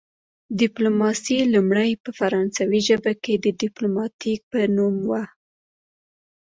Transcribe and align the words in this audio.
ډیپلوماسي 0.59 1.37
لومړی 1.53 1.91
په 2.03 2.09
فرانسوي 2.19 2.79
ژبه 2.89 3.13
کې 3.23 3.33
د 3.37 3.45
ډیپلوماتیک 3.61 4.39
په 4.51 4.59
نوم 4.75 4.95
وه 5.09 5.23